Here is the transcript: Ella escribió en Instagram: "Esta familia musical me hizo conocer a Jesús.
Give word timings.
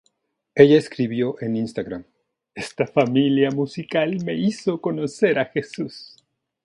Ella 0.55 0.77
escribió 0.79 1.35
en 1.43 1.55
Instagram: 1.57 2.03
"Esta 2.55 2.87
familia 2.87 3.51
musical 3.51 4.17
me 4.25 4.33
hizo 4.33 4.81
conocer 4.81 5.37
a 5.37 5.45
Jesús. 5.45 6.15